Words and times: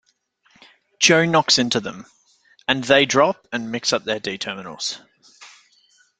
Joe 0.99 1.25
knocks 1.25 1.59
into 1.59 1.79
them, 1.79 2.07
and 2.67 2.83
they 2.83 3.05
drop 3.05 3.47
and 3.53 3.71
mix 3.71 3.93
up 3.93 4.03
their 4.03 4.19
D-Terminals. 4.19 4.99